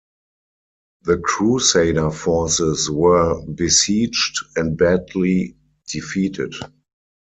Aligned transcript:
The 1.03 1.19
crusader 1.19 2.09
forces 2.09 2.89
were 2.89 3.39
besieged 3.45 4.39
and 4.55 4.75
badly 4.75 5.55
defeated. 5.89 6.55